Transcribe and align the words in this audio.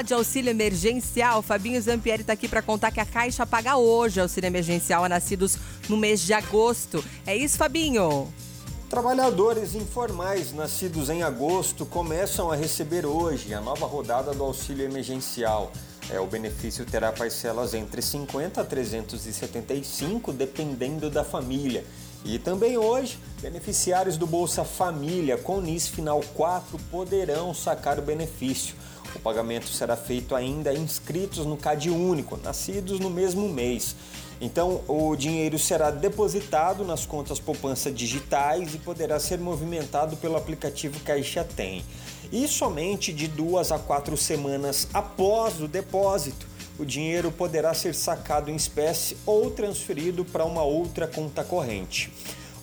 falar 0.00 0.02
de 0.02 0.14
auxílio 0.14 0.50
emergencial, 0.50 1.42
Fabinho 1.42 1.80
Zampieri 1.80 2.22
está 2.22 2.32
aqui 2.32 2.48
para 2.48 2.62
contar 2.62 2.90
que 2.90 3.00
a 3.00 3.06
Caixa 3.06 3.46
paga 3.46 3.76
hoje 3.76 4.20
auxílio 4.20 4.46
emergencial 4.46 5.04
a 5.04 5.08
nascidos 5.08 5.56
no 5.88 5.96
mês 5.96 6.20
de 6.20 6.32
agosto. 6.32 7.04
É 7.26 7.36
isso, 7.36 7.58
Fabinho? 7.58 8.32
Trabalhadores 8.88 9.74
informais 9.74 10.52
nascidos 10.52 11.10
em 11.10 11.22
agosto 11.22 11.84
começam 11.84 12.50
a 12.50 12.56
receber 12.56 13.04
hoje 13.04 13.52
a 13.52 13.60
nova 13.60 13.86
rodada 13.86 14.32
do 14.32 14.42
auxílio 14.42 14.84
emergencial. 14.84 15.70
É, 16.08 16.18
o 16.18 16.26
benefício 16.26 16.84
terá 16.84 17.12
parcelas 17.12 17.74
entre 17.74 18.02
50 18.02 18.60
a 18.60 18.64
375, 18.64 20.32
dependendo 20.32 21.10
da 21.10 21.24
família. 21.24 21.84
E 22.24 22.38
também 22.38 22.76
hoje, 22.76 23.18
beneficiários 23.40 24.16
do 24.16 24.26
Bolsa 24.26 24.64
Família 24.64 25.38
com 25.38 25.60
NIS 25.60 25.88
Final 25.88 26.20
4 26.34 26.78
poderão 26.90 27.54
sacar 27.54 27.98
o 27.98 28.02
benefício. 28.02 28.74
O 29.14 29.18
pagamento 29.18 29.66
será 29.68 29.96
feito 29.96 30.34
ainda 30.34 30.72
inscritos 30.72 31.44
no 31.44 31.56
CAD 31.56 31.90
Único, 31.90 32.36
nascidos 32.36 33.00
no 33.00 33.10
mesmo 33.10 33.48
mês. 33.48 33.94
Então, 34.40 34.80
o 34.88 35.14
dinheiro 35.14 35.58
será 35.58 35.90
depositado 35.90 36.82
nas 36.84 37.04
contas 37.04 37.38
poupança 37.38 37.90
digitais 37.90 38.74
e 38.74 38.78
poderá 38.78 39.20
ser 39.20 39.38
movimentado 39.38 40.16
pelo 40.16 40.36
aplicativo 40.36 40.98
Caixa 41.00 41.44
Tem. 41.44 41.84
E 42.32 42.48
somente 42.48 43.12
de 43.12 43.28
duas 43.28 43.70
a 43.70 43.78
quatro 43.78 44.16
semanas 44.16 44.88
após 44.94 45.60
o 45.60 45.68
depósito, 45.68 46.46
o 46.78 46.84
dinheiro 46.86 47.30
poderá 47.30 47.74
ser 47.74 47.94
sacado 47.94 48.50
em 48.50 48.56
espécie 48.56 49.16
ou 49.26 49.50
transferido 49.50 50.24
para 50.24 50.46
uma 50.46 50.62
outra 50.62 51.06
conta 51.06 51.44
corrente. 51.44 52.10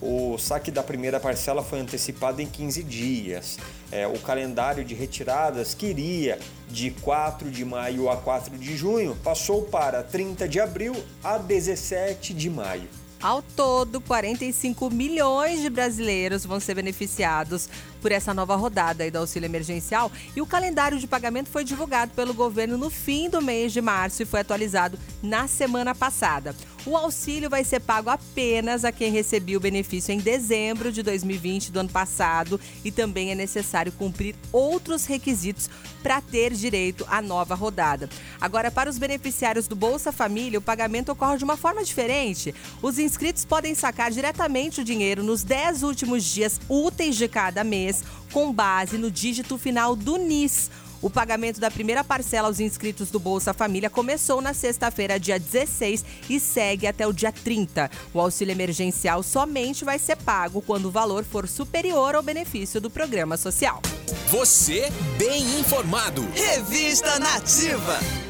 O 0.00 0.36
saque 0.36 0.70
da 0.70 0.82
primeira 0.82 1.18
parcela 1.18 1.62
foi 1.62 1.80
antecipado 1.80 2.42
em 2.42 2.46
15 2.46 2.82
dias. 2.82 3.58
É, 3.90 4.06
o 4.06 4.18
calendário 4.18 4.84
de 4.84 4.94
retiradas 4.94 5.72
que 5.72 5.86
iria 5.86 6.38
de 6.68 6.90
4 6.90 7.50
de 7.50 7.64
maio 7.64 8.10
a 8.10 8.16
4 8.16 8.58
de 8.58 8.76
junho 8.76 9.16
passou 9.24 9.62
para 9.62 10.02
30 10.02 10.46
de 10.48 10.60
abril 10.60 10.94
a 11.24 11.38
17 11.38 12.34
de 12.34 12.50
maio. 12.50 12.88
Ao 13.22 13.40
todo, 13.40 13.98
45 14.02 14.90
milhões 14.90 15.62
de 15.62 15.70
brasileiros 15.70 16.44
vão 16.44 16.60
ser 16.60 16.74
beneficiados 16.74 17.68
por 18.02 18.12
essa 18.12 18.34
nova 18.34 18.54
rodada 18.56 19.10
do 19.10 19.16
auxílio 19.16 19.46
emergencial 19.46 20.12
e 20.36 20.42
o 20.42 20.46
calendário 20.46 20.98
de 20.98 21.06
pagamento 21.06 21.48
foi 21.48 21.64
divulgado 21.64 22.12
pelo 22.12 22.34
governo 22.34 22.76
no 22.76 22.90
fim 22.90 23.30
do 23.30 23.40
mês 23.40 23.72
de 23.72 23.80
março 23.80 24.22
e 24.22 24.26
foi 24.26 24.40
atualizado 24.40 24.98
na 25.22 25.48
semana 25.48 25.94
passada. 25.94 26.54
O 26.86 26.96
auxílio 26.96 27.50
vai 27.50 27.64
ser 27.64 27.80
pago 27.80 28.08
apenas 28.08 28.84
a 28.84 28.92
quem 28.92 29.10
recebeu 29.10 29.58
o 29.58 29.60
benefício 29.60 30.12
em 30.12 30.18
dezembro 30.18 30.92
de 30.92 31.02
2020 31.02 31.72
do 31.72 31.80
ano 31.80 31.88
passado 31.88 32.60
e 32.84 32.92
também 32.92 33.32
é 33.32 33.34
necessário 33.34 33.90
cumprir 33.90 34.36
outros 34.52 35.04
requisitos 35.04 35.68
para 36.00 36.20
ter 36.20 36.52
direito 36.52 37.04
à 37.08 37.20
nova 37.20 37.56
rodada. 37.56 38.08
Agora, 38.40 38.70
para 38.70 38.88
os 38.88 38.98
beneficiários 38.98 39.66
do 39.66 39.74
Bolsa 39.74 40.12
Família, 40.12 40.60
o 40.60 40.62
pagamento 40.62 41.10
ocorre 41.10 41.38
de 41.38 41.42
uma 41.42 41.56
forma 41.56 41.82
diferente. 41.82 42.54
Os 42.80 43.00
inscritos 43.00 43.44
podem 43.44 43.74
sacar 43.74 44.12
diretamente 44.12 44.80
o 44.80 44.84
dinheiro 44.84 45.24
nos 45.24 45.42
10 45.42 45.82
últimos 45.82 46.22
dias 46.22 46.60
úteis 46.68 47.16
de 47.16 47.26
cada 47.26 47.64
mês, 47.64 48.04
com 48.32 48.52
base 48.52 48.98
no 48.98 49.10
dígito 49.10 49.56
final 49.58 49.96
do 49.96 50.16
NIS. 50.16 50.70
O 51.02 51.10
pagamento 51.10 51.60
da 51.60 51.70
primeira 51.70 52.02
parcela 52.02 52.48
aos 52.48 52.58
inscritos 52.58 53.10
do 53.10 53.20
Bolsa 53.20 53.52
Família 53.52 53.90
começou 53.90 54.40
na 54.40 54.54
sexta-feira, 54.54 55.20
dia 55.20 55.38
16, 55.38 56.04
e 56.28 56.40
segue 56.40 56.86
até 56.86 57.06
o 57.06 57.12
dia 57.12 57.30
30. 57.30 57.90
O 58.12 58.20
auxílio 58.20 58.52
emergencial 58.52 59.22
somente 59.22 59.84
vai 59.84 59.98
ser 59.98 60.16
pago 60.16 60.62
quando 60.62 60.86
o 60.86 60.90
valor 60.90 61.24
for 61.24 61.46
superior 61.46 62.14
ao 62.14 62.22
benefício 62.22 62.80
do 62.80 62.90
programa 62.90 63.36
social. 63.36 63.82
Você 64.30 64.90
bem 65.18 65.60
informado. 65.60 66.26
Revista 66.34 67.18
Nativa. 67.18 68.25